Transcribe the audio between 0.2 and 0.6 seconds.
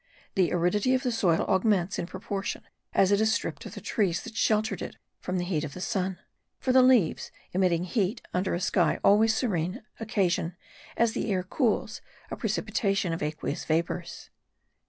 The